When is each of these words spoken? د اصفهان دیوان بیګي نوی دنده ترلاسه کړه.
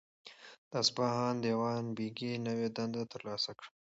د 0.69 0.71
اصفهان 0.83 1.35
دیوان 1.45 1.83
بیګي 1.97 2.31
نوی 2.45 2.67
دنده 2.75 3.01
ترلاسه 3.13 3.51
کړه. 3.59 3.69